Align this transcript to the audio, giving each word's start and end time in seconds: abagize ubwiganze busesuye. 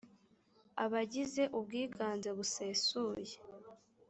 abagize 0.83 1.43
ubwiganze 1.57 2.29
busesuye. 2.37 3.35